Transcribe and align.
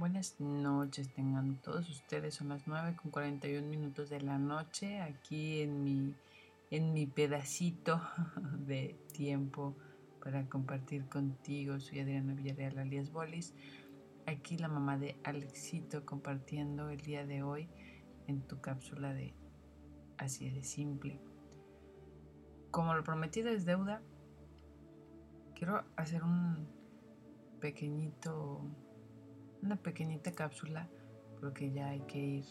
Buenas 0.00 0.40
noches, 0.40 1.12
tengan 1.12 1.56
todos 1.56 1.90
ustedes. 1.90 2.36
Son 2.36 2.48
las 2.48 2.66
9 2.66 2.96
con 2.96 3.10
41 3.10 3.68
minutos 3.68 4.08
de 4.08 4.22
la 4.22 4.38
noche 4.38 4.98
aquí 5.02 5.60
en 5.60 5.84
mi, 5.84 6.14
en 6.70 6.94
mi 6.94 7.04
pedacito 7.04 8.00
de 8.66 8.98
tiempo 9.12 9.76
para 10.24 10.48
compartir 10.48 11.06
contigo. 11.06 11.78
Soy 11.80 12.00
Adriana 12.00 12.32
Villarreal 12.32 12.78
alias 12.78 13.12
Bolis. 13.12 13.52
Aquí 14.24 14.56
la 14.56 14.68
mamá 14.68 14.96
de 14.96 15.20
Alexito 15.22 16.06
compartiendo 16.06 16.88
el 16.88 17.02
día 17.02 17.26
de 17.26 17.42
hoy 17.42 17.68
en 18.26 18.40
tu 18.40 18.58
cápsula 18.62 19.12
de 19.12 19.34
Así 20.16 20.48
de 20.48 20.64
simple. 20.64 21.20
Como 22.70 22.94
lo 22.94 23.04
prometido 23.04 23.50
es 23.50 23.66
deuda, 23.66 24.00
quiero 25.54 25.84
hacer 25.96 26.22
un 26.22 26.66
pequeñito 27.60 28.64
una 29.62 29.76
pequeñita 29.76 30.32
cápsula 30.32 30.88
porque 31.40 31.70
ya 31.72 31.88
hay 31.88 32.00
que 32.00 32.18
ir 32.18 32.44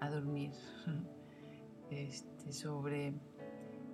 a 0.00 0.10
dormir 0.10 0.52
este, 1.90 2.52
sobre, 2.52 3.14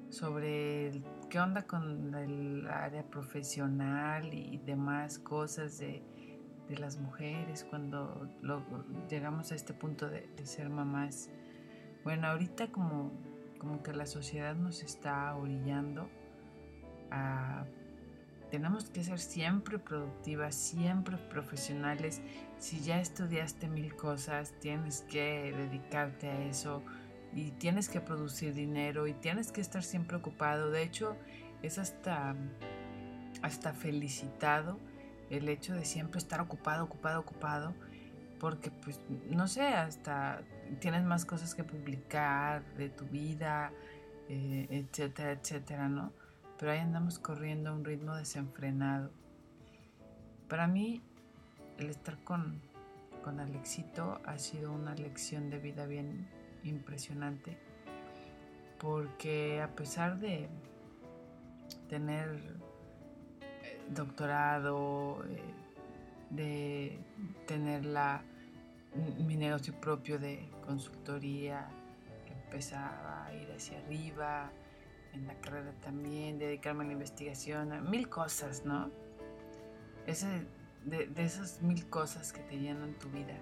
sobre 0.09 1.03
qué 1.29 1.41
onda 1.41 1.67
con 1.67 2.15
el 2.15 2.67
área 2.69 3.05
profesional 3.05 4.33
y 4.33 4.59
demás 4.59 5.19
cosas 5.19 5.79
de, 5.79 6.03
las 6.79 6.99
mujeres 6.99 7.63
cuando 7.69 8.27
llegamos 9.11 9.53
a 9.53 9.55
este 9.55 9.75
punto 9.75 10.09
de, 10.09 10.27
de, 10.35 10.47
ser 10.47 10.71
mamás. 10.71 11.29
Bueno, 12.05 12.27
ahorita 12.29 12.73
como, 12.73 13.13
como 13.59 13.83
que 13.83 13.93
la 13.93 14.07
sociedad 14.07 14.57
nos 14.57 14.83
está 14.83 15.37
orillando 15.37 16.09
a 17.11 17.67
tenemos 18.51 18.91
que 18.91 19.03
ser 19.03 19.19
siempre 19.19 19.79
productivas, 19.79 20.55
siempre 20.55 21.17
profesionales. 21.17 22.21
Si 22.59 22.81
ya 22.81 23.01
estudiaste 23.01 23.69
mil 23.69 23.95
cosas, 23.97 24.53
tienes 24.61 25.03
que 25.03 25.53
dedicarte 25.57 26.29
a 26.29 26.45
eso 26.45 26.83
y 27.35 27.51
tienes 27.53 27.89
que 27.89 28.01
producir 28.01 28.55
dinero 28.55 29.07
y 29.07 29.13
tienes 29.13 29.51
que 29.51 29.61
estar 29.61 29.83
siempre 29.83 30.17
ocupado. 30.17 30.71
De 30.71 30.83
hecho, 30.83 31.17
es 31.63 31.79
hasta, 31.79 32.37
hasta 33.43 33.73
felicitado 33.73 34.79
el 35.31 35.49
hecho 35.49 35.75
de 35.75 35.85
siempre 35.85 36.19
estar 36.19 36.41
ocupado, 36.41 36.85
ocupado, 36.85 37.21
ocupado, 37.21 37.75
porque 38.39 38.71
pues 38.71 39.01
no 39.31 39.49
sé, 39.49 39.63
hasta 39.63 40.43
tienes 40.81 41.03
más 41.03 41.25
cosas 41.25 41.55
que 41.55 41.65
publicar 41.65 42.63
de 42.77 42.89
tu 42.89 43.05
vida, 43.07 43.73
eh, 44.29 44.67
etcétera, 44.71 45.33
etcétera, 45.33 45.89
¿no? 45.89 46.13
Pero 46.59 46.73
ahí 46.73 46.79
andamos 46.79 47.19
corriendo 47.19 47.71
a 47.71 47.73
un 47.73 47.85
ritmo 47.85 48.15
desenfrenado. 48.15 49.11
Para 50.49 50.67
mí, 50.67 51.03
el 51.79 51.91
estar 51.91 52.19
con, 52.25 52.61
con 53.23 53.41
Alexito 53.41 54.21
ha 54.25 54.39
sido 54.39 54.73
una 54.73 54.95
lección 54.95 55.51
de 55.51 55.59
vida 55.59 55.87
bien 55.87 56.29
impresionante, 56.63 57.59
porque 58.79 59.61
a 59.61 59.75
pesar 59.75 60.19
de 60.19 60.49
tener 61.89 62.29
eh, 63.41 63.81
doctorado, 63.91 65.25
eh, 65.29 65.43
de 66.31 66.99
tener 67.47 67.85
la, 67.85 68.23
mi 69.19 69.37
negocio 69.37 69.75
propio 69.81 70.19
de 70.19 70.49
consultoría, 70.65 71.69
empezaba 72.55 73.27
a 73.27 73.35
ir 73.35 73.51
hacia 73.51 73.79
arriba, 73.79 74.51
en 75.15 75.27
la 75.27 75.35
carrera 75.41 75.73
también, 75.81 76.39
dedicarme 76.39 76.85
a 76.85 76.87
la 76.89 76.93
investigación, 76.93 77.91
mil 77.91 78.09
cosas, 78.09 78.65
¿no? 78.65 78.91
Ese, 80.07 80.47
de, 80.85 81.11
esas 81.17 81.63
mil 81.63 81.89
cosas 81.89 82.33
que 82.33 82.41
te 82.41 82.59
llenan 82.59 82.95
tu 82.95 83.09
vida. 83.11 83.39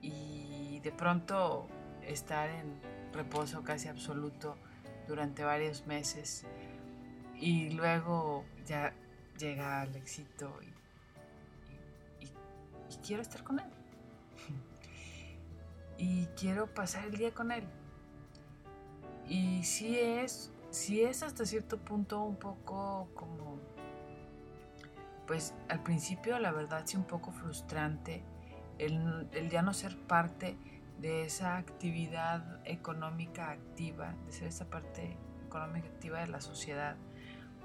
Y 0.00 0.80
de 0.80 0.92
pronto 0.92 1.68
estar 2.06 2.48
en 2.50 2.80
reposo 3.12 3.62
casi 3.62 3.88
absoluto 3.88 4.56
durante 5.06 5.44
varios 5.44 5.86
meses 5.86 6.46
y 7.38 7.70
luego 7.70 8.44
ya 8.66 8.94
llega 9.38 9.82
el 9.82 9.96
éxito 9.96 10.52
y, 10.62 10.72
quiero 13.04 13.22
estar 13.22 13.42
con 13.42 13.58
él. 13.58 13.70
y 15.98 16.26
quiero 16.38 16.72
pasar 16.72 17.06
el 17.06 17.16
día 17.16 17.32
con 17.32 17.50
él. 17.50 17.64
Y 19.28 19.64
sí 19.64 19.98
es, 19.98 20.51
sí 20.72 21.02
es 21.02 21.22
hasta 21.22 21.46
cierto 21.46 21.78
punto 21.78 22.22
un 22.22 22.36
poco 22.36 23.08
como, 23.14 23.58
pues 25.26 25.54
al 25.68 25.82
principio 25.82 26.38
la 26.38 26.52
verdad 26.52 26.82
sí 26.84 26.96
un 26.96 27.04
poco 27.04 27.30
frustrante 27.30 28.24
el, 28.78 29.28
el 29.32 29.50
ya 29.50 29.62
no 29.62 29.72
ser 29.74 29.96
parte 29.96 30.56
de 30.98 31.24
esa 31.24 31.56
actividad 31.56 32.60
económica 32.64 33.50
activa, 33.50 34.14
de 34.26 34.32
ser 34.32 34.48
esa 34.48 34.68
parte 34.70 35.16
económica 35.46 35.88
activa 35.88 36.20
de 36.20 36.28
la 36.28 36.40
sociedad, 36.40 36.96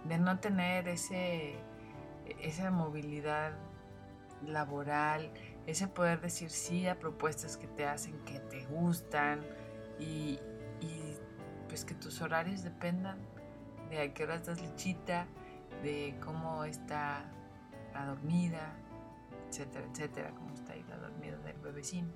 de 0.05 0.17
no 0.17 0.39
tener 0.39 0.87
ese, 0.87 1.55
esa 2.41 2.71
movilidad 2.71 3.53
laboral, 4.45 5.31
ese 5.65 5.87
poder 5.87 6.21
decir 6.21 6.49
sí 6.49 6.87
a 6.87 6.99
propuestas 6.99 7.57
que 7.57 7.67
te 7.67 7.85
hacen 7.85 8.19
que 8.25 8.39
te 8.39 8.65
gustan 8.65 9.41
y, 9.99 10.39
pues 11.67 11.85
que 11.85 11.93
tus 11.93 12.21
horarios 12.21 12.63
dependan 12.63 13.17
de 13.89 14.01
a 14.01 14.13
qué 14.13 14.23
hora 14.23 14.35
estás 14.35 14.61
lechita, 14.61 15.27
de 15.83 16.17
cómo 16.23 16.63
está 16.63 17.25
la 17.93 18.05
dormida, 18.05 18.73
etcétera, 19.49 19.85
etcétera, 19.91 20.31
cómo 20.31 20.53
está 20.53 20.73
ahí 20.73 20.83
la 20.89 20.97
dormida 20.97 21.37
del 21.37 21.57
bebecín. 21.57 22.11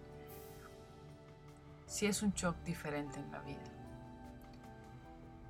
Sí 1.86 2.06
es 2.06 2.22
un 2.24 2.32
shock 2.34 2.58
diferente 2.64 3.20
en 3.20 3.32
la 3.32 3.40
vida. 3.40 3.64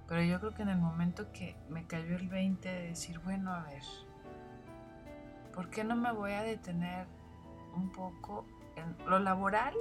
Pero 0.07 0.23
yo 0.23 0.39
creo 0.39 0.53
que 0.53 0.63
en 0.63 0.69
el 0.69 0.77
momento 0.77 1.31
que 1.31 1.55
me 1.69 1.85
cayó 1.85 2.15
el 2.15 2.27
20 2.27 2.67
de 2.67 2.87
decir, 2.87 3.19
bueno, 3.19 3.53
a 3.53 3.63
ver, 3.63 3.83
¿por 5.53 5.69
qué 5.69 5.83
no 5.83 5.95
me 5.95 6.11
voy 6.11 6.33
a 6.33 6.43
detener 6.43 7.07
un 7.75 7.91
poco 7.91 8.45
en 8.75 8.97
lo 9.07 9.19
laboral? 9.19 9.73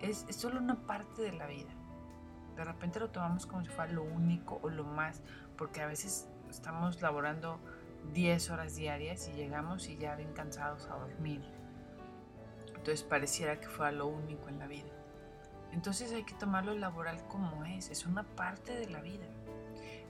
Es, 0.00 0.26
es 0.28 0.36
solo 0.36 0.60
una 0.60 0.86
parte 0.86 1.22
de 1.22 1.32
la 1.32 1.46
vida 1.46 1.75
de 2.56 2.64
repente 2.64 2.98
lo 2.98 3.10
tomamos 3.10 3.46
como 3.46 3.62
si 3.62 3.70
fuera 3.70 3.92
lo 3.92 4.02
único 4.02 4.58
o 4.62 4.70
lo 4.70 4.84
más, 4.84 5.20
porque 5.56 5.82
a 5.82 5.86
veces 5.86 6.28
estamos 6.48 7.02
laborando 7.02 7.60
10 8.14 8.50
horas 8.50 8.76
diarias 8.76 9.28
y 9.28 9.36
llegamos 9.36 9.88
y 9.88 9.96
ya 9.96 10.16
bien 10.16 10.32
cansados 10.32 10.86
a 10.86 10.96
dormir. 10.96 11.42
Entonces 12.68 13.02
pareciera 13.02 13.60
que 13.60 13.68
fuera 13.68 13.92
lo 13.92 14.06
único 14.06 14.48
en 14.48 14.58
la 14.58 14.66
vida. 14.66 14.90
Entonces 15.72 16.12
hay 16.12 16.24
que 16.24 16.34
tomarlo 16.34 16.74
laboral 16.74 17.26
como 17.28 17.64
es, 17.64 17.90
es 17.90 18.06
una 18.06 18.22
parte 18.22 18.74
de 18.74 18.88
la 18.88 19.00
vida. 19.00 19.26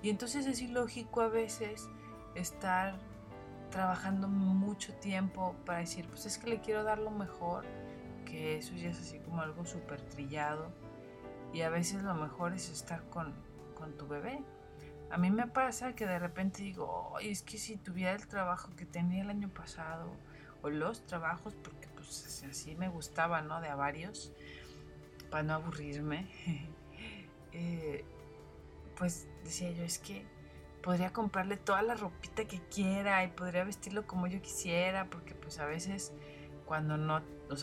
Y 0.02 0.10
entonces 0.10 0.46
es 0.46 0.60
ilógico 0.60 1.22
a 1.22 1.28
veces 1.28 1.88
estar 2.34 2.94
trabajando 3.70 4.28
mucho 4.28 4.94
tiempo 4.94 5.56
para 5.64 5.78
decir, 5.78 6.06
pues 6.08 6.26
es 6.26 6.38
que 6.38 6.50
le 6.50 6.60
quiero 6.60 6.84
dar 6.84 6.98
lo 6.98 7.10
mejor, 7.10 7.64
que 8.24 8.58
eso 8.58 8.74
ya 8.74 8.90
es 8.90 9.00
así 9.00 9.18
como 9.18 9.40
algo 9.40 9.64
súper 9.64 10.00
trillado 10.02 10.70
y 11.52 11.62
a 11.62 11.70
veces 11.70 12.02
lo 12.02 12.14
mejor 12.14 12.52
es 12.52 12.70
estar 12.70 13.02
con, 13.10 13.34
tu 13.98 14.06
bebé. 14.08 14.42
A 15.10 15.18
mí 15.18 15.30
me 15.30 15.46
pasa 15.46 15.94
que 15.94 16.06
de 16.06 16.18
repente 16.18 16.62
digo, 16.62 17.14
es 17.20 17.42
que 17.42 17.58
si 17.58 17.76
tuviera 17.76 18.12
el 18.12 18.26
trabajo 18.26 18.74
que 18.76 18.84
tenía 18.84 19.22
el 19.22 19.30
año 19.30 19.48
pasado, 19.48 20.10
o 20.62 20.70
los 20.70 21.06
trabajos, 21.06 21.54
porque 21.54 21.86
pues 21.94 22.44
así 22.48 22.74
me 22.74 22.88
gustaba, 22.88 23.42
¿no? 23.42 23.60
De 23.60 23.68
a 23.68 23.76
varios, 23.76 24.32
para 25.30 25.44
no 25.44 25.54
aburrirme, 25.54 26.26
eh, 27.52 28.04
pues 28.96 29.28
decía 29.44 29.70
yo, 29.70 29.84
es 29.84 29.98
que 29.98 30.26
podría 30.82 31.12
comprarle 31.12 31.56
toda 31.56 31.82
la 31.82 31.94
ropita 31.94 32.44
que 32.46 32.60
quiera 32.68 33.24
y 33.24 33.28
podría 33.28 33.64
vestirlo 33.64 34.06
como 34.06 34.26
yo 34.26 34.40
quisiera, 34.40 35.08
porque 35.10 35.34
pues 35.34 35.58
a 35.58 35.66
veces 35.66 36.12
cuando 36.64 36.96
no, 36.96 37.22
o 37.50 37.56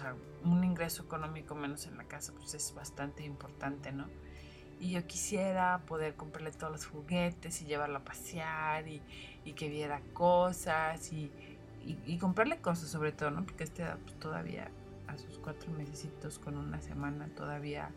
un 0.43 0.63
ingreso 0.63 1.03
económico 1.03 1.55
menos 1.55 1.85
en 1.87 1.97
la 1.97 2.05
casa, 2.05 2.33
pues 2.33 2.53
es 2.53 2.73
bastante 2.73 3.23
importante, 3.23 3.91
¿no? 3.91 4.07
Y 4.79 4.91
yo 4.91 5.05
quisiera 5.07 5.81
poder 5.85 6.15
comprarle 6.15 6.51
todos 6.51 6.71
los 6.71 6.85
juguetes 6.85 7.61
y 7.61 7.65
llevarlo 7.65 7.99
a 7.99 8.03
pasear 8.03 8.87
y, 8.87 9.01
que 9.55 9.69
viera 9.69 10.01
cosas 10.13 11.11
y, 11.13 11.31
comprarle 12.19 12.57
cosas 12.59 12.89
sobre 12.89 13.11
todo, 13.11 13.31
¿no? 13.31 13.45
Porque 13.45 13.63
este 13.63 13.85
todavía 14.19 14.69
a 15.07 15.17
sus 15.17 15.37
cuatro 15.37 15.71
mesecitos 15.71 16.39
con 16.39 16.57
una 16.57 16.81
semana 16.81 17.27
todavía 17.35 17.91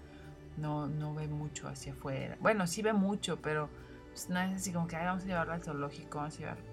no, 0.56 0.86
no 0.86 1.14
ve 1.14 1.28
mucho 1.28 1.68
hacia 1.68 1.92
afuera. 1.92 2.36
Bueno, 2.40 2.66
sí 2.66 2.82
ve 2.82 2.92
mucho, 2.92 3.40
pero 3.40 3.68
pues, 4.10 4.28
no 4.28 4.40
es 4.40 4.54
así 4.54 4.72
como 4.72 4.86
que 4.86 4.96
vamos 4.96 5.24
a 5.24 5.26
llevarlo 5.26 5.54
al 5.54 5.62
zoológico, 5.62 6.18
vamos 6.18 6.36
a 6.36 6.38
llevarlo. 6.38 6.64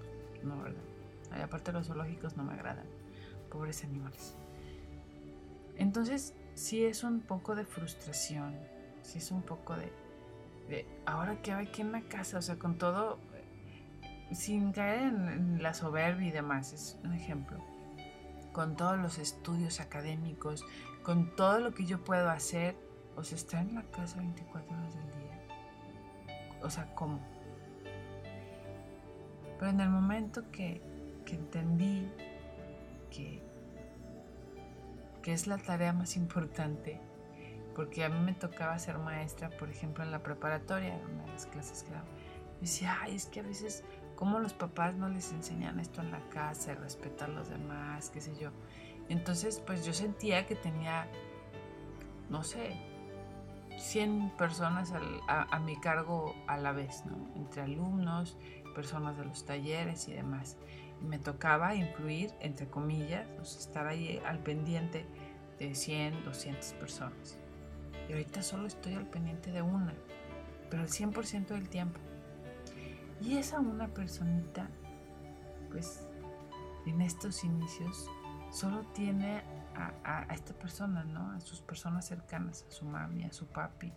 No, 0.42 0.62
¿verdad? 0.62 0.82
Y 1.36 1.40
aparte 1.40 1.72
los 1.72 1.86
zoológicos 1.86 2.36
no 2.36 2.44
me 2.44 2.52
agradan 2.54 2.86
pobres 3.50 3.82
animales. 3.84 4.36
Entonces, 5.76 6.34
sí 6.54 6.84
es 6.84 7.04
un 7.04 7.20
poco 7.20 7.54
de 7.54 7.64
frustración, 7.64 8.56
sí 9.02 9.18
es 9.18 9.30
un 9.30 9.42
poco 9.42 9.76
de, 9.76 9.92
de 10.68 10.86
ahora 11.06 11.40
que 11.42 11.52
hay 11.52 11.66
aquí 11.66 11.82
en 11.82 11.92
la 11.92 12.02
casa, 12.02 12.38
o 12.38 12.42
sea, 12.42 12.58
con 12.58 12.78
todo, 12.78 13.18
sin 14.32 14.72
caer 14.72 15.02
en, 15.02 15.62
la 15.62 15.74
soberbia 15.74 16.28
y 16.28 16.30
demás, 16.30 16.72
es 16.72 16.98
un 17.04 17.12
ejemplo. 17.12 17.58
con 18.52 18.76
todos 18.76 18.96
los 18.96 19.18
estudios 19.18 19.80
académicos, 19.80 20.64
con 21.02 21.34
todo 21.34 21.58
lo 21.58 21.74
que 21.74 21.86
yo 21.86 22.04
puedo 22.04 22.30
hacer, 22.30 22.76
o 23.16 23.24
sea, 23.24 23.36
estar 23.36 23.60
en 23.60 23.74
la 23.74 23.82
casa 23.82 24.18
24 24.18 24.76
horas 24.76 24.94
del 24.94 25.06
día. 25.06 25.46
O 26.62 26.70
sea, 26.70 26.94
¿cómo? 26.94 27.18
Pero 29.58 29.70
en 29.70 29.80
el 29.80 29.88
momento 29.88 30.50
que, 30.52 30.80
que 31.24 31.34
entendí 31.34 32.08
que, 33.10 33.42
que 35.24 35.32
es 35.32 35.46
la 35.46 35.56
tarea 35.56 35.94
más 35.94 36.16
importante, 36.16 37.00
porque 37.74 38.04
a 38.04 38.10
mí 38.10 38.20
me 38.20 38.34
tocaba 38.34 38.78
ser 38.78 38.98
maestra, 38.98 39.48
por 39.48 39.70
ejemplo, 39.70 40.04
en 40.04 40.10
la 40.10 40.22
preparatoria, 40.22 41.00
una 41.10 41.24
de 41.24 41.32
las 41.32 41.46
clases 41.46 41.82
que 41.82 41.92
daba. 41.92 42.04
decía, 42.60 42.98
ay, 43.00 43.14
es 43.14 43.24
que 43.24 43.40
a 43.40 43.42
veces, 43.42 43.84
¿cómo 44.16 44.38
los 44.38 44.52
papás 44.52 44.94
no 44.94 45.08
les 45.08 45.32
enseñan 45.32 45.80
esto 45.80 46.02
en 46.02 46.10
la 46.10 46.20
casa, 46.28 46.74
respetar 46.74 47.30
a 47.30 47.32
los 47.32 47.48
demás, 47.48 48.10
qué 48.10 48.20
sé 48.20 48.36
yo? 48.36 48.50
Entonces, 49.08 49.62
pues 49.64 49.86
yo 49.86 49.94
sentía 49.94 50.44
que 50.46 50.56
tenía, 50.56 51.08
no 52.28 52.44
sé, 52.44 52.76
100 53.78 54.36
personas 54.36 54.92
a, 55.26 55.58
mi 55.60 55.80
cargo 55.80 56.34
a 56.46 56.58
la 56.58 56.72
vez, 56.72 57.06
¿no? 57.06 57.16
Entre 57.34 57.62
alumnos, 57.62 58.36
personas 58.74 59.16
de 59.16 59.24
los 59.24 59.46
talleres 59.46 60.06
y 60.06 60.12
demás. 60.12 60.58
Me 61.02 61.18
tocaba 61.18 61.74
influir, 61.74 62.32
entre 62.40 62.66
comillas, 62.68 63.26
estar 63.42 63.86
ahí 63.86 64.20
al 64.24 64.38
pendiente 64.38 65.06
de 65.58 65.74
100, 65.74 66.24
200 66.24 66.72
personas. 66.74 67.38
Y 68.08 68.12
ahorita 68.12 68.42
solo 68.42 68.66
estoy 68.66 68.94
al 68.94 69.06
pendiente 69.06 69.50
de 69.50 69.62
una, 69.62 69.94
pero 70.70 70.82
el 70.82 70.88
100% 70.88 71.46
del 71.48 71.68
tiempo. 71.68 72.00
Y 73.20 73.38
esa 73.38 73.60
una 73.60 73.88
personita, 73.88 74.68
pues 75.70 76.06
en 76.86 77.00
estos 77.00 77.44
inicios, 77.44 78.10
solo 78.50 78.82
tiene 78.92 79.42
a, 79.74 80.26
esta 80.32 80.54
persona, 80.54 81.04
¿no? 81.04 81.32
A 81.32 81.40
sus 81.40 81.60
personas 81.60 82.06
cercanas, 82.06 82.66
a 82.68 82.70
su 82.70 82.84
mami, 82.84 83.24
a 83.24 83.32
su 83.32 83.46
papi, 83.46 83.92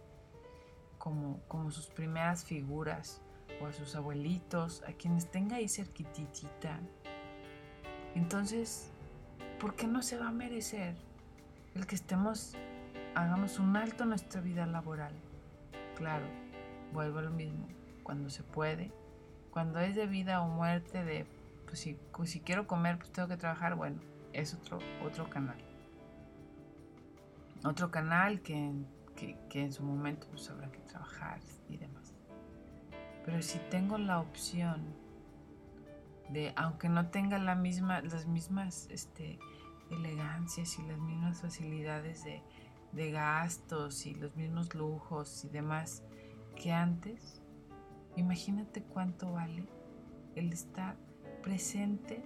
como, 0.97 1.41
como 1.47 1.71
sus 1.71 1.87
primeras 1.87 2.43
figuras, 2.43 3.21
o 3.61 3.67
a 3.67 3.73
sus 3.73 3.95
abuelitos, 3.95 4.83
a 4.87 4.93
quienes 4.93 5.29
tenga 5.29 5.57
ahí 5.57 5.67
cerquitita. 5.67 6.79
Entonces, 8.15 8.91
¿por 9.59 9.75
qué 9.75 9.87
no 9.87 10.01
se 10.01 10.17
va 10.17 10.29
a 10.29 10.31
merecer 10.31 10.95
el 11.75 11.85
que 11.85 11.95
estemos 11.95 12.55
hagamos 13.17 13.57
un 13.57 13.75
alto 13.75 14.03
en 14.03 14.09
nuestra 14.09 14.41
vida 14.41 14.65
laboral. 14.67 15.13
Claro, 15.95 16.25
vuelvo 16.93 17.19
a 17.19 17.23
lo 17.23 17.31
mismo, 17.31 17.67
cuando 18.03 18.29
se 18.29 18.43
puede, 18.43 18.91
cuando 19.49 19.79
es 19.79 19.95
de 19.95 20.05
vida 20.05 20.41
o 20.41 20.47
muerte, 20.47 21.03
de 21.03 21.25
pues 21.65 21.79
si, 21.79 21.97
pues 22.15 22.29
si 22.29 22.39
quiero 22.41 22.67
comer, 22.67 22.97
pues 22.97 23.11
tengo 23.11 23.27
que 23.27 23.37
trabajar, 23.37 23.75
bueno, 23.75 23.99
es 24.33 24.53
otro, 24.53 24.79
otro 25.03 25.29
canal. 25.29 25.57
Otro 27.63 27.89
canal 27.89 28.41
que, 28.41 28.71
que, 29.15 29.61
en 29.61 29.73
su 29.73 29.83
momento 29.83 30.27
pues 30.29 30.47
habrá 30.49 30.71
que 30.71 30.79
trabajar 30.79 31.39
y 31.67 31.77
demás. 31.77 32.06
Pero 33.27 33.41
si 33.41 33.59
tengo 33.69 33.97
la 33.97 34.21
opción 34.21 34.85
de, 36.29 36.53
aunque 36.55 36.87
no 36.87 37.09
tenga 37.09 37.37
las 37.37 37.57
mismas 38.25 38.87
este, 38.89 39.37
elegancias 39.91 40.79
y 40.79 40.83
las 40.83 40.97
mismas 40.97 41.41
facilidades 41.41 42.23
de, 42.23 42.41
de 42.93 43.11
gastos 43.11 44.05
y 44.05 44.15
los 44.15 44.33
mismos 44.37 44.73
lujos 44.73 45.43
y 45.43 45.49
demás 45.49 46.03
que 46.55 46.71
antes, 46.71 47.41
imagínate 48.15 48.81
cuánto 48.81 49.33
vale 49.33 49.67
el 50.35 50.53
estar 50.53 50.95
presente 51.43 52.23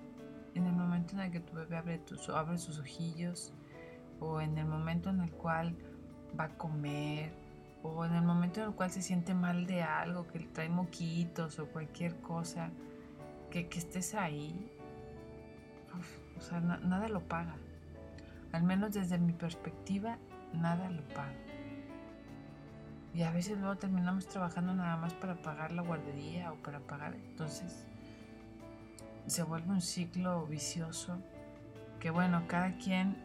en 0.53 0.67
el 0.67 0.73
momento 0.73 1.15
en 1.15 1.21
el 1.21 1.31
que 1.31 1.39
tu 1.39 1.55
bebé 1.55 1.77
abre, 1.77 1.99
abre 2.31 2.57
sus 2.59 2.77
ojillos 2.77 3.55
o 4.19 4.39
en 4.39 4.55
el 4.55 4.67
momento 4.67 5.09
en 5.09 5.21
el 5.21 5.31
cual 5.31 5.75
va 6.39 6.43
a 6.43 6.57
comer 6.59 7.40
o 7.83 8.05
en 8.05 8.13
el 8.13 8.23
momento 8.23 8.61
en 8.61 8.67
el 8.67 8.75
cual 8.75 8.91
se 8.91 9.01
siente 9.01 9.33
mal 9.33 9.65
de 9.65 9.83
algo, 9.83 10.27
que 10.27 10.39
trae 10.39 10.69
moquitos 10.69 11.59
o 11.59 11.67
cualquier 11.67 12.15
cosa, 12.21 12.69
que, 13.49 13.67
estés 13.71 14.15
ahí, 14.15 14.71
o 16.37 16.41
sea, 16.41 16.59
nada 16.59 17.07
lo 17.09 17.21
paga. 17.21 17.55
Al 18.51 18.63
menos 18.63 18.93
desde 18.93 19.17
mi 19.17 19.33
perspectiva, 19.33 20.17
nada 20.53 20.89
lo 20.89 21.01
paga. 21.09 21.33
Y 23.13 23.23
a 23.23 23.31
veces 23.31 23.57
luego 23.57 23.75
terminamos 23.75 24.27
trabajando 24.27 24.73
nada 24.73 24.95
más 24.95 25.13
para 25.13 25.35
pagar 25.41 25.71
la 25.71 25.81
guardería 25.81 26.51
o 26.53 26.55
para 26.55 26.79
pagar. 26.79 27.13
Entonces 27.15 27.85
se 29.27 29.43
vuelve 29.43 29.69
un 29.69 29.81
ciclo 29.81 30.45
vicioso 30.47 31.17
que 31.99 32.09
bueno, 32.09 32.43
cada 32.47 32.77
quien, 32.77 33.15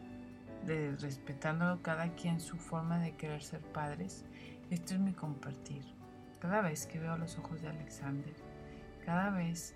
de, 0.65 0.95
respetando 0.97 1.81
cada 1.81 2.09
quien 2.09 2.39
su 2.39 2.57
forma 2.57 2.99
de 2.99 3.15
querer 3.15 3.41
ser 3.41 3.61
padres, 3.61 4.23
esto 4.69 4.93
es 4.93 4.99
mi 4.99 5.13
compartir. 5.13 5.83
Cada 6.39 6.61
vez 6.61 6.85
que 6.85 6.99
veo 6.99 7.17
los 7.17 7.37
ojos 7.37 7.61
de 7.61 7.69
Alexander, 7.69 8.33
cada 9.05 9.29
vez 9.31 9.75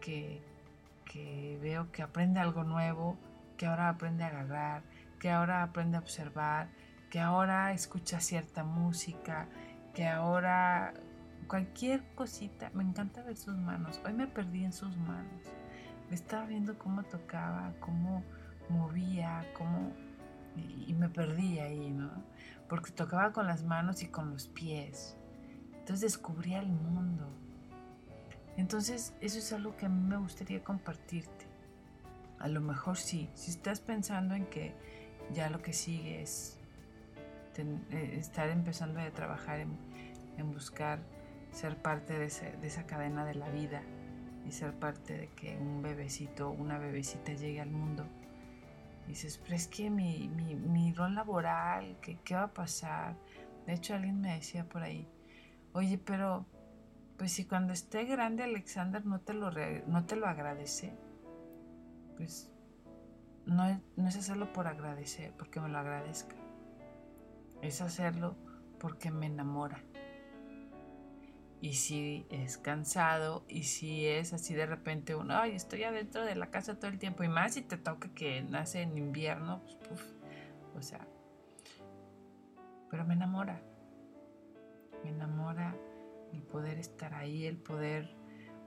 que, 0.00 0.40
que 1.04 1.58
veo 1.60 1.90
que 1.92 2.02
aprende 2.02 2.40
algo 2.40 2.64
nuevo, 2.64 3.16
que 3.56 3.66
ahora 3.66 3.88
aprende 3.88 4.24
a 4.24 4.28
agarrar, 4.28 4.82
que 5.18 5.30
ahora 5.30 5.62
aprende 5.62 5.96
a 5.96 6.00
observar, 6.00 6.68
que 7.10 7.20
ahora 7.20 7.72
escucha 7.72 8.20
cierta 8.20 8.64
música, 8.64 9.48
que 9.94 10.06
ahora 10.06 10.94
cualquier 11.48 12.02
cosita, 12.14 12.70
me 12.74 12.84
encanta 12.84 13.22
ver 13.22 13.36
sus 13.36 13.56
manos. 13.56 14.00
Hoy 14.06 14.12
me 14.12 14.26
perdí 14.26 14.64
en 14.64 14.72
sus 14.72 14.96
manos. 14.96 15.42
Estaba 16.10 16.46
viendo 16.46 16.78
cómo 16.78 17.02
tocaba, 17.02 17.72
cómo 17.80 18.22
movía, 18.68 19.44
cómo... 19.56 19.92
Y, 20.86 20.94
me 20.94 21.08
perdí 21.08 21.60
ahí, 21.60 21.90
¿no? 21.90 22.10
Porque 22.68 22.90
tocaba 22.90 23.32
con 23.32 23.46
las 23.46 23.64
manos 23.64 24.02
y 24.02 24.08
con 24.08 24.30
los 24.32 24.48
pies. 24.48 25.16
Entonces 25.72 26.00
descubría 26.00 26.60
el 26.60 26.68
mundo. 26.68 27.28
Entonces 28.56 29.14
eso 29.20 29.38
es 29.38 29.52
algo 29.52 29.76
que 29.76 29.86
a 29.86 29.88
mí 29.88 30.02
me 30.02 30.16
gustaría 30.16 30.62
compartirte. 30.64 31.46
A 32.38 32.48
lo 32.48 32.60
mejor 32.60 32.96
sí, 32.96 33.30
si 33.34 33.50
estás 33.50 33.80
pensando 33.80 34.34
en 34.34 34.46
que 34.46 34.74
ya 35.32 35.50
lo 35.50 35.62
que 35.62 35.72
sigue 35.72 36.22
es 36.22 36.58
eh, 37.58 38.16
estar 38.18 38.48
empezando 38.50 39.00
a 39.00 39.10
trabajar 39.10 39.60
en, 39.60 40.52
buscar 40.52 41.00
ser 41.50 41.76
parte 41.76 42.16
de, 42.16 42.26
esa 42.26 42.86
cadena 42.86 43.24
de 43.24 43.34
la 43.34 43.48
vida 43.50 43.82
y 44.46 44.52
ser 44.52 44.72
parte 44.72 45.18
de 45.18 45.28
que 45.28 45.56
un 45.56 45.82
bebecito 45.82 46.50
o 46.50 46.52
una 46.52 46.78
bebecita 46.78 47.32
llegue 47.32 47.60
al 47.60 47.70
mundo. 47.70 48.06
Dices, 49.08 49.38
pero 49.42 49.56
es 49.56 49.66
que 49.66 49.90
mi, 49.90 50.28
mi, 50.28 50.92
rol 50.92 51.14
laboral, 51.14 51.98
¿qué, 52.00 52.18
¿qué 52.22 52.34
va 52.34 52.44
a 52.44 52.54
pasar? 52.54 53.16
De 53.66 53.72
hecho, 53.72 53.94
alguien 53.94 54.20
me 54.20 54.34
decía 54.34 54.68
por 54.68 54.82
ahí, 54.82 55.08
oye, 55.72 55.98
pero 55.98 56.46
pues 57.16 57.32
si 57.32 57.44
cuando 57.44 57.72
esté 57.72 58.04
grande 58.04 58.44
Alexander 58.44 59.04
no 59.04 59.20
te 59.20 59.34
lo, 59.34 59.50
no 59.86 60.04
te 60.04 60.14
lo 60.14 60.28
agradece, 60.28 60.94
pues 62.16 62.52
no, 63.46 63.80
no 63.96 64.08
es 64.08 64.16
hacerlo 64.16 64.52
por 64.52 64.68
agradecer, 64.68 65.32
porque 65.36 65.60
me 65.60 65.68
lo 65.68 65.78
agradezca 65.78 66.36
es 67.62 67.80
hacerlo 67.80 68.36
porque 68.78 69.10
me 69.10 69.26
enamora. 69.26 69.82
Y 71.60 71.74
si 71.74 72.26
es 72.30 72.56
cansado 72.56 73.44
y 73.48 73.64
si 73.64 74.06
es 74.06 74.32
así 74.32 74.54
de 74.54 74.66
repente 74.66 75.16
uno, 75.16 75.36
ay, 75.36 75.52
estoy 75.52 75.82
adentro 75.82 76.24
de 76.24 76.36
la 76.36 76.50
casa 76.50 76.78
todo 76.78 76.90
el 76.90 76.98
tiempo 76.98 77.24
y 77.24 77.28
más 77.28 77.54
si 77.54 77.62
te 77.62 77.76
toca 77.76 78.14
que 78.14 78.42
nace 78.42 78.82
en 78.82 78.96
invierno, 78.96 79.62
pues, 79.88 80.14
o 80.76 80.82
sea, 80.82 81.06
pero 82.90 83.04
me 83.04 83.14
enamora. 83.14 83.60
Me 85.02 85.10
enamora 85.10 85.76
el 86.32 86.42
poder 86.42 86.78
estar 86.78 87.14
ahí, 87.14 87.46
el 87.46 87.56
poder 87.56 88.08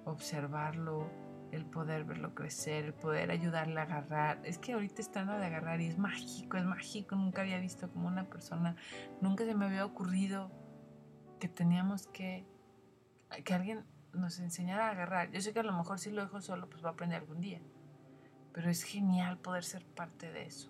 observarlo, 0.05 1.09
el 1.51 1.65
poder 1.65 2.05
verlo 2.05 2.33
crecer, 2.33 2.85
el 2.85 2.93
poder 2.93 3.31
ayudarle 3.31 3.79
a 3.79 3.83
agarrar. 3.83 4.41
Es 4.45 4.57
que 4.57 4.73
ahorita 4.73 5.01
estando 5.01 5.33
de 5.37 5.45
agarrar 5.45 5.81
y 5.81 5.87
es 5.87 5.97
mágico, 5.97 6.57
es 6.57 6.65
mágico. 6.65 7.15
Nunca 7.15 7.41
había 7.41 7.59
visto 7.59 7.89
como 7.91 8.07
una 8.07 8.29
persona, 8.29 8.75
nunca 9.19 9.45
se 9.45 9.55
me 9.55 9.65
había 9.65 9.85
ocurrido 9.85 10.51
que 11.39 11.49
teníamos 11.49 12.07
que, 12.07 12.45
que 13.43 13.53
alguien 13.53 13.85
nos 14.13 14.39
enseñara 14.39 14.87
a 14.87 14.91
agarrar. 14.91 15.31
Yo 15.31 15.41
sé 15.41 15.53
que 15.53 15.59
a 15.59 15.63
lo 15.63 15.73
mejor 15.73 15.99
si 15.99 16.11
lo 16.11 16.21
dejo 16.21 16.41
solo, 16.41 16.69
pues 16.69 16.83
va 16.83 16.89
a 16.89 16.91
aprender 16.93 17.19
algún 17.19 17.41
día. 17.41 17.61
Pero 18.53 18.69
es 18.69 18.83
genial 18.83 19.37
poder 19.39 19.63
ser 19.63 19.85
parte 19.85 20.31
de 20.31 20.45
eso. 20.45 20.69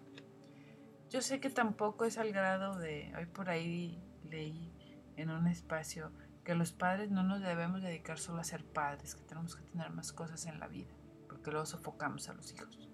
Yo 1.10 1.22
sé 1.22 1.40
que 1.40 1.50
tampoco 1.50 2.06
es 2.06 2.18
al 2.18 2.32
grado 2.32 2.78
de, 2.78 3.14
hoy 3.18 3.26
por 3.26 3.50
ahí 3.50 4.02
leí 4.30 4.72
en 5.18 5.30
un 5.30 5.48
espacio 5.48 6.12
que 6.44 6.56
los 6.56 6.72
padres 6.72 7.12
no 7.12 7.24
nos 7.24 7.42
debemos 7.42 7.82
dedicar 7.82 8.18
solo 8.18 8.40
a 8.40 8.44
ser 8.44 8.64
padres, 8.64 9.16
que 9.16 9.24
tenemos 9.24 9.56
que 9.56 9.64
tener 9.64 9.92
más 9.92 10.14
cosas 10.14 10.46
en 10.46 10.60
la 10.60 10.68
vida, 10.68 10.94
porque 11.28 11.52
luego 11.52 11.66
sofocamos 11.66 12.30
a 12.30 12.34
los 12.34 12.52
hijos. 12.54 12.90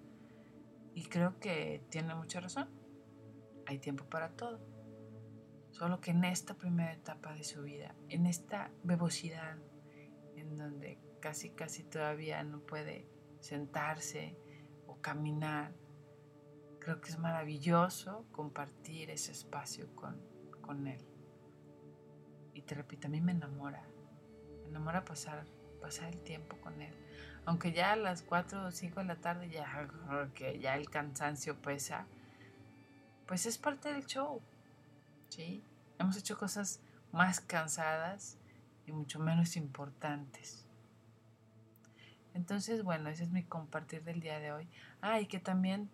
Y 0.95 1.05
creo 1.05 1.39
que 1.39 1.85
tiene 1.89 2.15
mucha 2.15 2.39
razón. 2.39 2.69
Hay 3.67 3.77
tiempo 3.77 4.05
para 4.05 4.29
todo. 4.29 4.59
Solo 5.77 6.01
que 6.01 6.09
en 6.09 6.23
esta 6.23 6.55
primera 6.55 6.91
etapa 6.91 7.35
de 7.35 7.43
su 7.43 7.61
vida, 7.61 7.93
en 8.09 8.25
esta 8.25 8.71
bebosidad, 8.83 9.57
en 10.35 10.57
donde 10.57 10.97
casi 11.19 11.51
casi 11.51 11.83
todavía 11.83 12.43
no 12.43 12.61
puede 12.61 13.07
sentarse 13.41 14.35
o 14.87 14.99
caminar, 15.01 15.75
creo 16.79 16.99
que 16.99 17.09
es 17.09 17.19
maravilloso 17.19 18.25
compartir 18.31 19.11
ese 19.11 19.33
espacio 19.33 19.95
con, 19.95 20.19
con 20.61 20.87
él. 20.87 21.05
Y 22.55 22.63
te 22.63 22.73
repito, 22.73 23.05
a 23.05 23.11
mí 23.11 23.21
me 23.21 23.33
enamora, 23.33 23.87
me 24.63 24.69
enamora 24.69 25.05
pasar, 25.05 25.45
pasar 25.79 26.11
el 26.11 26.23
tiempo 26.23 26.57
con 26.59 26.81
él. 26.81 26.95
Aunque 27.45 27.71
ya 27.71 27.91
a 27.91 27.97
las 27.97 28.23
4 28.23 28.65
o 28.65 28.71
5 28.71 29.01
de 29.01 29.05
la 29.05 29.17
tarde 29.17 29.47
ya, 29.51 29.87
que 30.33 30.57
ya 30.57 30.75
el 30.75 30.89
cansancio 30.89 31.61
pesa, 31.61 32.07
pues 33.27 33.45
es 33.45 33.59
parte 33.59 33.93
del 33.93 34.07
show. 34.07 34.41
¿Sí? 35.29 35.63
Hemos 35.99 36.17
hecho 36.17 36.37
cosas 36.37 36.81
más 37.11 37.39
cansadas 37.39 38.37
y 38.85 38.91
mucho 38.91 39.19
menos 39.19 39.55
importantes. 39.55 40.65
Entonces, 42.33 42.83
bueno, 42.83 43.09
ese 43.09 43.23
es 43.23 43.31
mi 43.31 43.43
compartir 43.43 44.03
del 44.03 44.19
día 44.19 44.39
de 44.39 44.51
hoy. 44.51 44.69
Ah, 45.01 45.19
y 45.19 45.25
que 45.25 45.39
también 45.39 45.89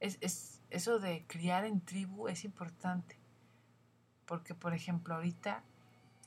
es, 0.00 0.18
es, 0.20 0.62
eso 0.70 1.00
de 1.00 1.24
criar 1.26 1.64
en 1.64 1.80
tribu 1.80 2.28
es 2.28 2.44
importante. 2.44 3.18
Porque, 4.26 4.54
por 4.54 4.74
ejemplo, 4.74 5.14
ahorita 5.14 5.62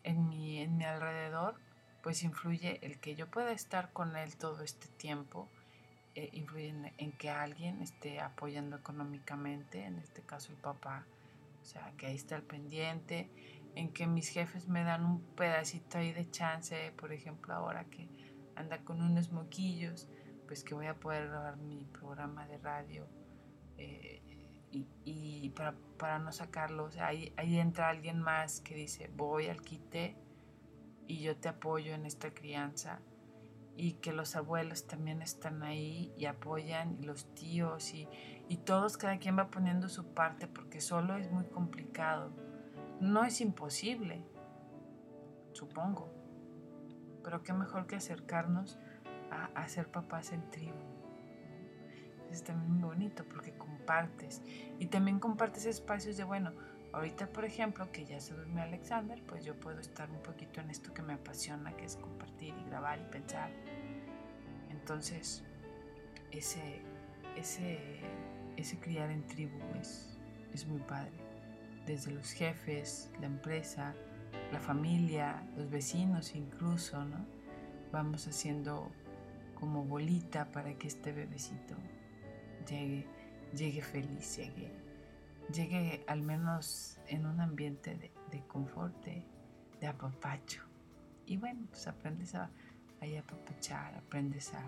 en 0.03 0.27
mi, 0.27 0.59
en 0.59 0.77
mi 0.77 0.85
alrededor, 0.85 1.55
pues 2.01 2.23
influye 2.23 2.79
el 2.85 2.99
que 2.99 3.15
yo 3.15 3.29
pueda 3.29 3.51
estar 3.51 3.91
con 3.91 4.15
él 4.15 4.35
todo 4.37 4.63
este 4.63 4.87
tiempo, 4.87 5.49
eh, 6.15 6.29
influye 6.33 6.93
en, 6.97 7.11
que 7.13 7.29
alguien 7.29 7.81
esté 7.81 8.19
apoyando 8.19 8.77
económicamente, 8.77 9.85
en 9.85 9.99
este 9.99 10.21
caso 10.21 10.51
el 10.51 10.57
papá, 10.57 11.05
o 11.61 11.65
sea, 11.65 11.93
que 11.97 12.07
ahí 12.07 12.15
está 12.15 12.35
el 12.35 12.43
pendiente, 12.43 13.29
en 13.75 13.91
que 13.93 14.07
mis 14.07 14.29
jefes 14.29 14.67
me 14.67 14.83
dan 14.83 15.05
un 15.05 15.21
pedacito 15.35 15.97
ahí 15.97 16.11
de 16.11 16.29
chance, 16.29 16.91
por 16.97 17.13
ejemplo, 17.13 17.53
ahora 17.53 17.85
que 17.85 18.09
anda 18.55 18.83
con 18.83 19.01
unos 19.01 19.31
moquillos, 19.31 20.09
pues 20.47 20.63
que 20.63 20.73
voy 20.73 20.87
a 20.87 20.99
poder 20.99 21.27
grabar 21.27 21.57
mi 21.57 21.85
programa 21.85 22.47
de 22.47 22.57
radio 22.57 23.07
eh, 23.77 24.21
y, 24.71 25.49
para, 25.55 25.75
para, 25.97 26.19
no 26.19 26.31
sacarlo, 26.31 26.85
o 26.85 26.91
sea, 26.91 27.07
ahí, 27.07 27.33
ahí 27.37 27.59
entra 27.59 27.89
alguien 27.89 28.19
más 28.19 28.61
que 28.61 28.75
dice, 28.75 29.09
voy 29.15 29.47
al 29.47 29.61
quite 29.61 30.15
y 31.07 31.21
yo 31.21 31.35
te 31.37 31.49
apoyo 31.49 31.93
en 31.93 32.05
esta 32.05 32.33
crianza 32.33 33.01
y 33.79 33.93
que 33.93 34.11
los 34.11 34.35
abuelos 34.35 34.87
también 34.87 35.21
están 35.21 35.63
ahí 35.63 36.13
y 36.17 36.25
apoyan 36.25 36.97
y 36.99 37.03
los 37.03 37.33
tíos 37.33 37.93
y, 37.93 38.09
y 38.49 38.57
todos, 38.57 38.97
cada 38.97 39.19
quien 39.19 39.37
va 39.39 39.49
poniendo 39.49 39.87
su 39.87 40.13
parte 40.13 40.47
porque 40.47 40.81
solo 40.81 41.15
es 41.15 41.31
muy 41.31 41.45
complicado. 41.45 42.29
No 42.99 43.23
es 43.23 43.39
imposible, 43.39 44.21
supongo, 45.53 46.11
pero 47.23 47.41
qué 47.41 47.53
mejor 47.53 47.87
que 47.87 47.95
acercarnos 47.95 48.77
a, 49.31 49.45
a 49.55 49.69
ser 49.69 49.89
papás 49.89 50.33
en 50.33 50.49
tribu. 50.49 50.75
Es 52.29 52.43
también 52.43 52.73
muy 52.73 52.83
bonito 52.83 53.23
porque 53.29 53.53
compartes 53.53 54.43
y 54.77 54.87
también 54.87 55.19
compartes 55.19 55.65
espacios 55.65 56.17
de, 56.17 56.25
bueno, 56.25 56.51
Ahorita, 56.91 57.27
por 57.27 57.45
ejemplo, 57.45 57.91
que 57.91 58.05
ya 58.05 58.19
se 58.19 58.33
durmió 58.33 58.63
Alexander, 58.63 59.21
pues 59.27 59.45
yo 59.45 59.55
puedo 59.59 59.79
estar 59.79 60.09
un 60.09 60.21
poquito 60.23 60.59
en 60.59 60.71
esto 60.71 60.91
que 60.93 61.03
me 61.03 61.13
apasiona, 61.13 61.75
que 61.77 61.85
es 61.85 61.95
compartir 61.95 62.55
y 62.57 62.63
grabar 62.65 62.99
y 62.99 63.11
pensar. 63.11 63.51
Entonces, 64.71 65.43
ese, 66.31 66.81
ese, 67.35 67.79
ese 68.57 68.79
criar 68.79 69.11
en 69.11 69.25
tribu 69.27 69.59
es, 69.79 70.17
es 70.51 70.65
muy 70.65 70.79
padre. 70.81 71.11
Desde 71.85 72.11
los 72.11 72.31
jefes, 72.31 73.11
la 73.19 73.27
empresa, 73.27 73.93
la 74.51 74.59
familia, 74.59 75.43
los 75.55 75.69
vecinos 75.69 76.35
incluso, 76.35 77.05
¿no? 77.05 77.23
Vamos 77.91 78.27
haciendo 78.27 78.91
como 79.59 79.83
bolita 79.83 80.51
para 80.51 80.73
que 80.73 80.87
este 80.87 81.11
bebecito 81.11 81.75
llegue, 82.67 83.05
llegue 83.55 83.81
feliz, 83.81 84.37
llegue 84.37 84.88
llegue 85.51 86.03
al 86.07 86.21
menos 86.21 86.99
en 87.07 87.25
un 87.25 87.41
ambiente 87.41 87.95
de, 87.95 88.11
de 88.31 88.43
confort, 88.47 88.93
de, 89.03 89.87
apapacho. 89.87 90.63
Y 91.25 91.37
bueno, 91.37 91.61
pues 91.69 91.87
aprendes 91.87 92.35
a, 92.35 92.43
a 93.01 93.19
apapachar, 93.19 93.95
aprendes 93.95 94.53
a, 94.53 94.63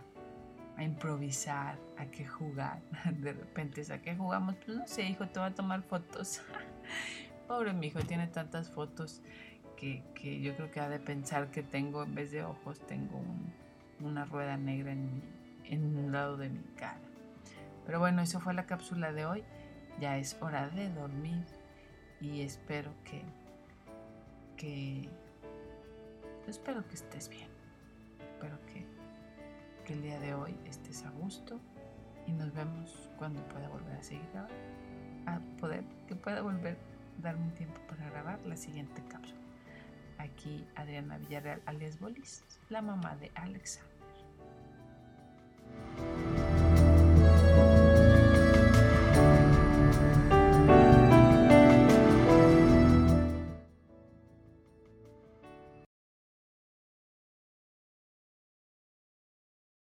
a, 0.78 0.84
improvisar, 0.84 1.78
a 1.98 2.06
qué 2.06 2.26
jugar. 2.26 2.82
De 3.20 3.34
repente, 3.34 3.82
¿a 3.92 4.02
qué 4.02 4.16
jugamos? 4.16 4.56
Pues 4.56 4.78
no 4.78 4.88
sé, 4.88 5.04
hijo, 5.04 5.28
te 5.28 5.40
voy 5.40 5.50
a 5.50 5.56
tomar 5.56 5.82
fotos. 5.84 6.42
Pobre 7.48 7.74
mi 7.74 7.88
hijo, 7.88 8.00
tiene 8.02 8.28
tantas 8.28 8.70
fotos 8.70 9.22
que, 9.76 10.04
que, 10.16 10.40
yo 10.42 10.56
creo 10.56 10.72
que 10.72 10.80
ha 10.80 10.90
de 10.90 11.00
pensar 11.00 11.52
que 11.52 11.64
tengo, 11.64 12.04
en 12.04 12.16
vez 12.16 12.32
de 12.32 12.44
ojos, 12.44 12.80
tengo 12.88 13.18
un, 13.18 13.54
una 14.00 14.26
rueda 14.26 14.56
negra 14.56 14.94
en, 14.94 15.22
en 15.66 15.98
un 15.98 16.12
lado 16.12 16.38
de 16.38 16.50
mi 16.50 16.64
cara. 16.78 17.00
Pero 17.86 18.00
bueno, 18.00 18.22
eso 18.22 18.40
fue 18.40 18.54
la 18.54 18.66
cápsula 18.68 19.12
de 19.12 19.26
hoy 19.26 19.44
ya 20.02 20.18
es 20.18 20.36
hora 20.42 20.68
de 20.70 20.90
dormir 20.90 21.46
y 22.20 22.42
espero 22.42 22.92
que, 23.06 23.22
que 24.58 25.08
espero 26.48 26.86
que 26.88 26.96
estés 26.96 27.30
bien. 27.30 27.48
Espero 28.20 28.58
que, 28.66 28.84
el 29.94 30.02
día 30.04 30.22
de 30.22 30.34
hoy 30.34 30.56
estés 30.66 31.04
a 31.04 31.10
gusto 31.10 31.60
y 32.26 32.32
nos 32.32 32.54
vemos 32.54 33.10
cuando 33.18 33.46
pueda 33.50 33.68
volver 33.68 33.98
a 33.98 34.02
seguir. 34.02 34.26
A 35.26 35.40
poder, 35.60 35.84
que 36.08 36.16
pueda 36.16 36.42
volver 36.42 36.78
a 37.20 37.22
darme 37.22 37.44
un 37.44 37.54
tiempo 37.56 37.78
para 37.90 38.10
grabar 38.10 38.40
la 38.46 38.56
siguiente 38.56 39.04
cápsula. 39.10 39.42
Aquí 40.18 40.66
Adriana 40.78 41.18
Villarreal 41.18 41.62
alias 41.66 42.00
Bolis, 42.00 42.46
la 42.70 42.82
mamá 42.82 43.18
de 43.18 43.32
Alexandra. 43.36 43.91